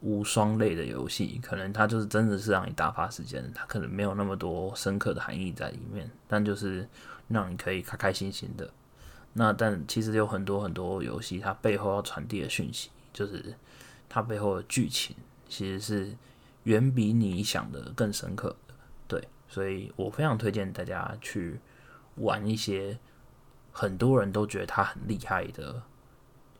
[0.00, 6.88] 无双类的游戏，可能它就是真的是让你打发时间，它可能没有那么多深刻的含义在里面，但就是。
[7.32, 8.68] 让你可以开开心心的，
[9.34, 13.54] 那但其实有很多很多游戏，它背后要传递的讯息，就是
[14.10, 15.16] 它背后的剧情，
[15.48, 16.14] 其实是
[16.64, 18.74] 远比你想的更深刻的。
[19.08, 21.58] 对，所以我非常推荐大家去
[22.16, 22.98] 玩一些
[23.72, 25.80] 很多人都觉得它很厉害的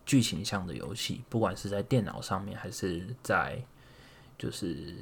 [0.06, 3.62] 剧情向的游戏，不管是在电脑上面，还是在
[4.38, 4.94] 就是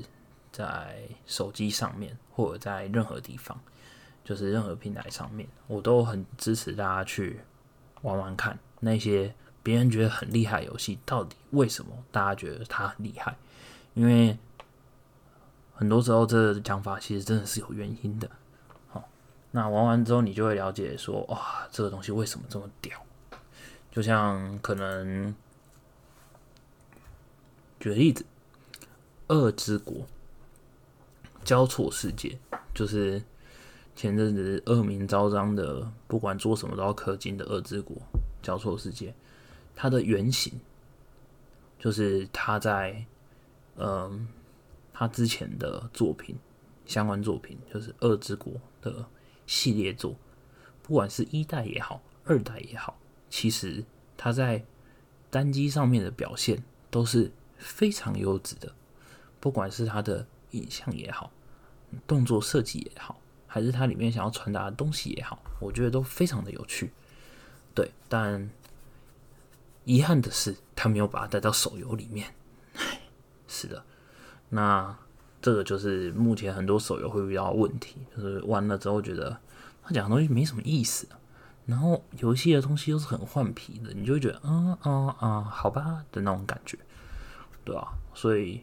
[0.51, 3.57] 在手机上面，或者在任何地方。
[4.25, 7.41] 就是任何平台上面，我都很支持大家去
[8.03, 13.37] 玩玩看那些别人觉得很厉害游戏，到底为什么大家觉得它很厉害？
[13.95, 14.39] 因为
[15.75, 18.31] 很多时候这讲法其实真的是有原因的。
[18.89, 19.09] 好，
[19.51, 22.99] 那玩完之后你就会了解说，哇，这个东西为什么这么屌？
[23.91, 25.35] 就像可能
[27.81, 28.25] 举个例子，
[29.35, 29.97] 《恶之国》
[31.45, 32.39] 交错世界，
[32.75, 33.21] 就是
[33.97, 37.97] 前阵子恶名昭彰的，不管做什么都要氪金的《恶之国》
[38.43, 39.13] 交错世界，
[39.81, 40.61] 它的原型
[41.79, 43.07] 就是他在
[43.77, 44.27] 嗯
[44.93, 46.37] 他之前的作品
[46.85, 49.07] 相关作品，就是《恶之国》的
[49.47, 50.17] 系列作，
[50.83, 52.99] 不管是一代也好，二代也好。
[53.31, 53.85] 其实
[54.17, 54.65] 他在
[55.31, 58.75] 单机上面的表现都是非常优质的，
[59.39, 61.31] 不管是他的影像也好，
[62.05, 66.91] 动作设计也好，还是它里面想要传达的东西也好，我觉得都非常的有趣。
[67.73, 68.51] 对，但
[69.89, 72.35] 遗憾的是，他没有把它带到手游里面。
[73.47, 73.83] 是的，
[74.51, 74.95] 那
[75.41, 79.35] 这个就是目前很多手游会遇到的问题，就是玩了之后觉得
[79.83, 81.09] 他讲的东西没什么意思。
[81.65, 86.79] 然后游戏的东西又是很换皮的，你就会觉得，嗯嗯嗯，好吧的那种感觉，
[87.65, 87.95] 对吧？
[88.13, 88.63] 所以，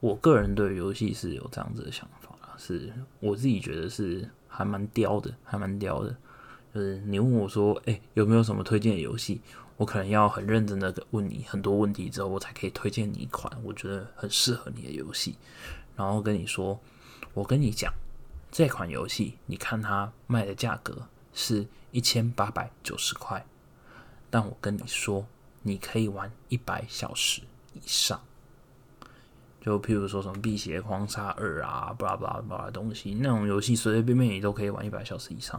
[0.00, 6.16] 我个人对游戏是有这样子的想法，是我自己觉得是还蛮刁的，还蛮刁的。
[6.74, 9.40] 就是你问我说，哎，有没有什么推荐的游戏？
[9.76, 15.36] 我可能要很认真的问你很多问题之后，我才可以推荐你一款我觉得很适合你的游戏，
[15.96, 16.80] 然后跟你说，
[17.34, 17.92] 我跟你讲，
[18.50, 21.08] 这款游戏，你看它卖的价格。
[21.34, 23.46] 是一千八百九十块，
[24.28, 25.26] 但我跟你说，
[25.62, 27.40] 你可以玩一百小时
[27.72, 28.20] 以上。
[29.62, 35.58] 就譬如说什么《辟邪狂杀二》啊，巴拉巴拉巴拉东西，那种游戏随随便便你都可以玩一百小时以上。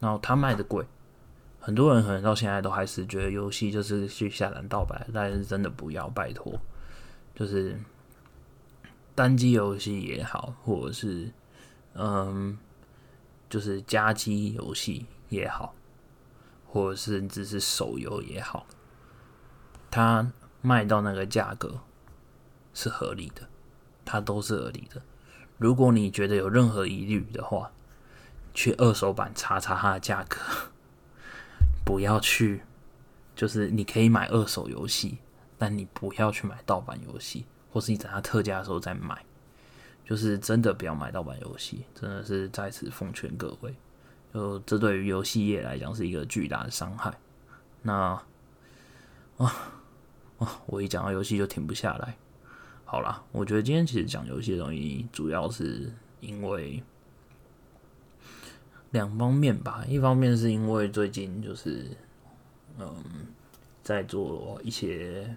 [0.00, 0.84] 然后它卖的贵，
[1.66, 6.56] 很多人可能到现在都还是觉得游戏就是去下载盗版，但是真的不要，拜托，
[7.34, 7.76] 就是
[9.16, 11.32] 单机游戏也好，或者是
[11.94, 12.56] 嗯。
[13.48, 15.72] 就是加机游戏也好，
[16.66, 18.66] 或者是只是手游也好，
[19.88, 21.78] 它卖到那个价格
[22.74, 23.48] 是合理的，
[24.04, 25.00] 它都是合理的。
[25.58, 27.70] 如果你觉得有任何疑虑的话，
[28.52, 30.38] 去二手版查查它的价格，
[31.86, 32.60] 不要去。
[33.34, 35.18] 就是你可以买二手游戏，
[35.58, 39.24] 但你不要去买盗版游戏，或是你等它特价的时候再买。
[40.04, 43.74] 就是真的不要买盗版游戏，真的是在此奉劝各位，
[44.32, 47.12] 就这对于游戏业来讲是一个巨大的伤害。
[47.82, 47.92] 那
[49.36, 49.52] 啊
[50.38, 52.16] 啊，我一讲到游戏就停不下来。
[52.84, 56.82] 好啦，我觉得今天其实讲游戏的东西，主要是因为
[58.96, 59.84] 两方面吧。
[59.88, 61.86] 一方面是因为最近就是
[62.78, 62.94] 嗯，
[63.82, 65.36] 在做一些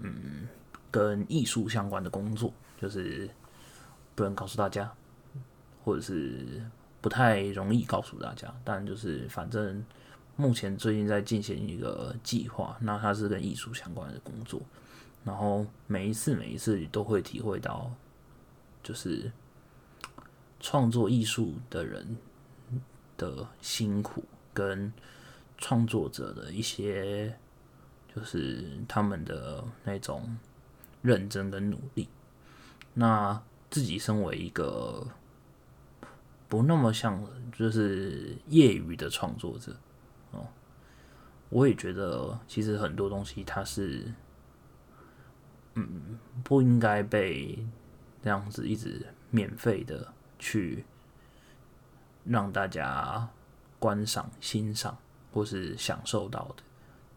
[0.00, 0.46] 嗯
[0.90, 3.28] 跟艺术相关的工作，就是。
[4.14, 4.92] 不能告诉大家，
[5.82, 6.62] 或者是
[7.00, 8.54] 不太容易告诉大家。
[8.62, 9.82] 但就是反正
[10.36, 14.60] 目前最近在进行一个计划，那它是跟艺术相关的工作。
[15.24, 17.90] 然后每一次每一次都会体会到，
[18.82, 19.32] 就是
[20.60, 22.14] 创作艺术的人
[23.22, 24.92] 的辛苦，跟
[25.58, 27.38] 创作者的一些
[28.12, 30.36] 就是他们的那种
[31.02, 32.08] 认真跟努力。
[32.94, 35.06] 那自己身为一个
[36.48, 39.76] 不那么像就是业余的创作者
[40.32, 40.48] 哦，
[41.48, 44.12] 我也觉得其实很多东西它是
[45.74, 47.64] 嗯不应该被
[48.22, 50.84] 这样子一直免费的去
[52.24, 53.28] 让大家
[53.78, 54.96] 观赏、欣赏
[55.32, 56.62] 或是享受到的，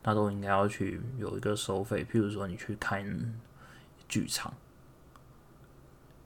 [0.03, 2.03] 那都应该要去有一个收费。
[2.03, 3.05] 譬如说你去看
[4.07, 4.53] 剧场。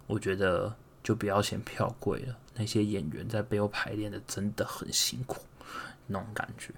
[0.08, 5.40] 我觉得就不要嫌票贵了，那些演员在背后排练的真的很辛苦，
[6.08, 6.74] 那种感觉，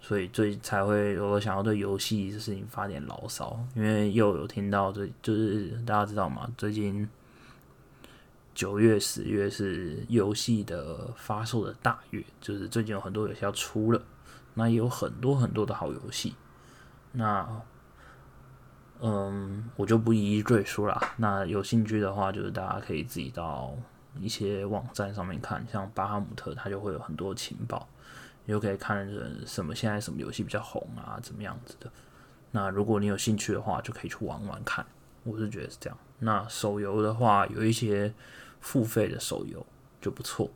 [0.00, 6.50] 所以最才会我想要对游戏这事情发点牢骚，因为又有听到这就是大家知道吗？
[6.56, 7.06] 最近
[8.54, 14.02] 九月、十月是游戏的发售的大月，就是最近有很多游戏要出了，
[14.54, 16.34] 那也有很多很多的好游戏，
[17.12, 17.62] 那。
[19.02, 21.00] 嗯，我就不一一赘述了。
[21.16, 23.74] 那有兴趣的话，就是大家可以自己到
[24.20, 27.88] 一些网站上面看，像巴哈姆特，它就会有很多情报，
[28.44, 29.10] 你就可以看
[29.46, 31.90] 什么现在什么游戏比较红啊，怎么样子的。
[32.50, 34.84] 那如果你有兴趣的话，就可以去玩玩看。
[35.24, 35.98] 我是觉得是这样。
[36.20, 38.14] 那手游的话，有一些
[38.60, 39.66] 付费的手游
[40.00, 40.48] 就不错。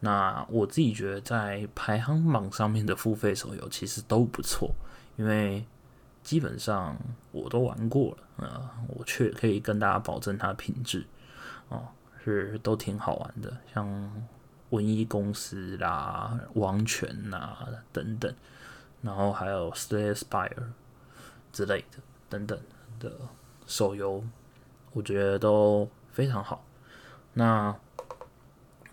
[0.00, 4.70] 那我自己觉得在排行榜上面的付费手游其实都不错，
[5.16, 5.64] 因为
[6.22, 6.96] 基本上
[7.32, 11.04] 我都玩过了啊，我却可以跟大家保证它的品质
[11.68, 11.88] 哦，
[12.22, 14.26] 是都挺好玩的，像
[14.70, 17.56] 文艺公司啦、王权呐
[17.92, 18.32] 等等，
[19.02, 20.52] 然后还有 Slay Spire
[21.52, 21.98] 之类的
[22.28, 22.56] 等等
[23.00, 23.10] 的
[23.66, 24.22] 手游，
[24.92, 26.64] 我觉得都非常好。
[27.34, 27.74] 那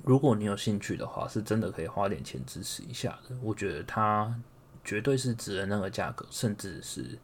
[0.04, 3.36] 如果你有兴趣的话，是真的可以花点钱支持一下的。
[3.42, 4.40] 我觉得它
[4.84, 7.18] 绝对是值得那个价格，甚至是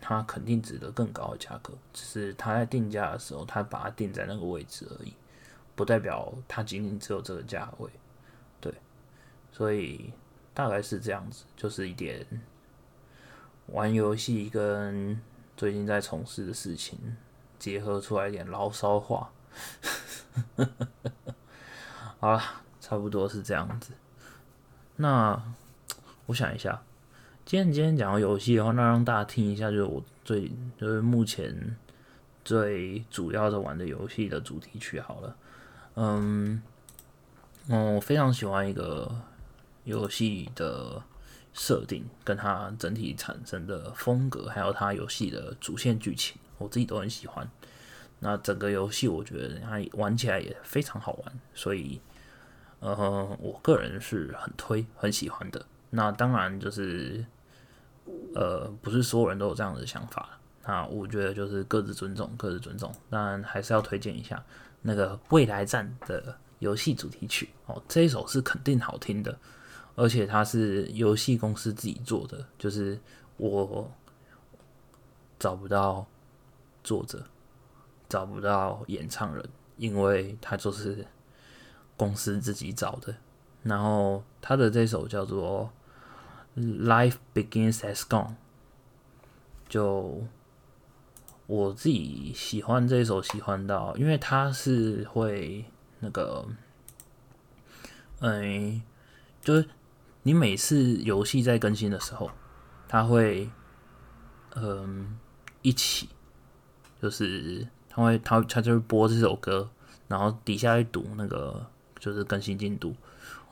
[0.00, 1.72] 它肯定值得更高的价格。
[1.92, 5.14] 只是它在定价的时候，它把它定在那个位置而已，
[5.76, 7.88] 不代表它仅仅只有这个价位。
[8.60, 8.74] 对，
[9.52, 10.12] 所以
[10.52, 12.26] 大概是这样子，就是一点
[13.66, 15.20] 玩游戏跟
[15.56, 16.98] 最近在从事的事情
[17.62, 19.30] 结合出来一点牢骚话。
[22.18, 22.42] 好了，
[22.80, 23.92] 差不多是这样子。
[24.96, 25.40] 那
[26.26, 26.82] 我想一下，
[27.44, 31.76] 今天今天讲到游戏的话，那让大家听一下，就是我最就是目前
[32.44, 35.36] 最主要的玩的游戏的主题曲好了。
[35.94, 36.60] 嗯，
[37.68, 39.08] 我非常喜欢一个
[39.84, 41.00] 游戏的
[41.52, 47.50] 设定，跟它整体产生的风格，还有它游戏的主线剧情，我自己都很喜欢。
[48.20, 52.00] 那整个游戏我觉得它玩起来也非常好玩，所以。
[52.84, 55.64] 呃，我个人是很推、很喜欢的。
[55.90, 57.24] 那当然就是，
[58.34, 60.30] 呃，不是所有人都有这样的想法。
[60.66, 62.92] 那我觉得就是各自尊重，各自尊重。
[63.08, 64.44] 当然还是要推荐一下
[64.80, 69.38] 那个《未来战》的游戏主题曲哦，这一首是肯定好听的，
[69.94, 72.98] 而且它是游戏公司自己做的，就是
[73.36, 73.88] 我
[75.38, 76.04] 找不到
[76.84, 77.24] 作者，
[78.08, 81.06] 找不到演唱人，因为他就是。
[81.94, 83.14] 公司自己找的，
[83.62, 85.70] 然后他的这首叫做
[86.84, 88.28] 《Life Begins As Gone》，
[89.68, 90.24] 就
[91.46, 95.64] 我自己喜欢这首，喜欢到，因为它是会
[96.00, 96.44] 那个，
[98.18, 98.82] 嗯，
[99.40, 99.68] 就是
[100.22, 102.32] 你每次游戏在更新的时候，
[102.88, 103.48] 他会，
[104.56, 105.20] 嗯，
[105.60, 106.08] 一起，
[107.02, 109.68] 就是他会，他他就会播这首歌，
[110.06, 111.66] 然后底下去读那个。
[112.02, 112.92] 就是更新进度，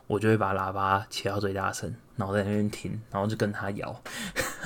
[0.09, 4.03] 我就会把喇叭切到最大声，然后在那边听，然后就跟他摇，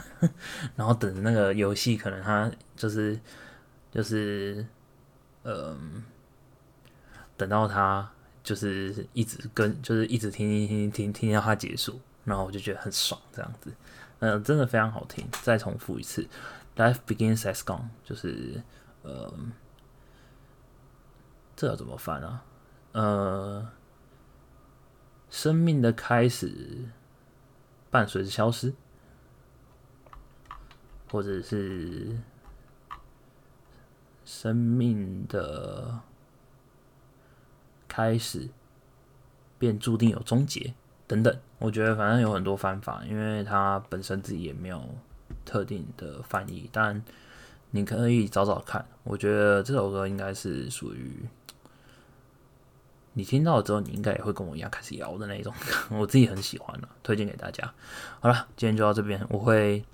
[0.74, 3.20] 然后等那个游戏可能他就是
[3.92, 4.64] 就是
[5.42, 6.02] 嗯，
[7.36, 8.10] 等到他
[8.42, 13.70] 就是一直跟就是一直听听听听听到他结束，然后我就觉得很爽，这样子，
[14.20, 15.28] 嗯，真的非常好听。
[15.42, 16.26] 再重复一次
[16.76, 18.62] ，Life begins as gone，就是
[19.02, 19.32] 呃，
[21.54, 22.44] 这要怎么翻啊？
[22.92, 23.68] 呃，
[25.30, 26.86] 生命的开始
[27.90, 28.72] 伴随着消失，
[31.10, 32.18] 或者是
[34.24, 36.00] 生命的
[37.86, 38.48] 开始
[39.58, 40.74] 便注定有终结
[41.06, 41.36] 等等。
[41.58, 44.82] 我觉得反正有很多方法，因为它本身自己也没有
[45.44, 47.02] 特定的翻译，但
[47.70, 48.86] 你可以找找看。
[49.02, 51.26] 我觉得这首歌应该是属于。
[53.16, 55.54] 你听到了之后，你应该也会跟我一样开始摇的那种，
[55.90, 57.72] 我自己很喜欢的，推荐给大家。
[58.18, 59.84] 好了，今天就到这边，我会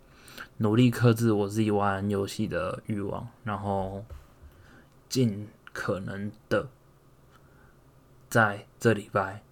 [0.56, 4.02] 努力克制我自己玩游戏的欲望，然后
[5.10, 6.66] 尽可能的
[8.30, 9.42] 在这礼拜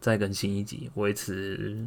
[0.00, 1.86] 再更新一集，维持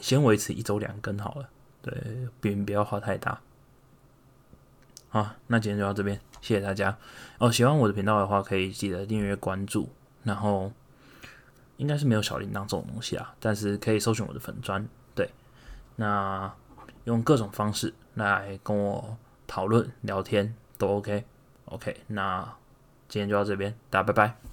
[0.00, 1.48] 先维持一周两更好了，
[1.82, 1.92] 对，
[2.40, 3.40] 并不要花太大。
[5.10, 6.96] 好，那今天就到这边，谢谢大家。
[7.38, 9.88] 哦，喜欢我的频道的话，可以记得订阅关注。
[10.24, 10.70] 然后
[11.78, 14.86] 应该是没有小铃铛这种东西啊，但是可以搜寻我的粉砖。
[15.14, 15.30] 对，
[15.96, 16.52] 那
[17.04, 21.24] 用各种方式来跟我讨论聊天都 OK。
[21.66, 22.42] OK，那
[23.08, 24.47] 今天就到这边，大家拜拜。